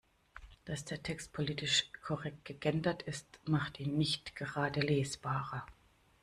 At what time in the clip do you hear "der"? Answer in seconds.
0.83-1.03